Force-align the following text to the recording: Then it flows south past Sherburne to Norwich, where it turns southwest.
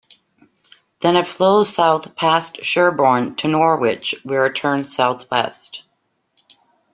Then 1.01 1.15
it 1.15 1.27
flows 1.27 1.71
south 1.75 2.15
past 2.15 2.63
Sherburne 2.63 3.35
to 3.35 3.47
Norwich, 3.47 4.15
where 4.23 4.47
it 4.47 4.55
turns 4.55 4.95
southwest. 4.95 5.83